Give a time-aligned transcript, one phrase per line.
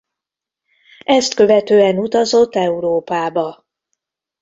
[1.05, 3.65] Ezt követően utazott Európába.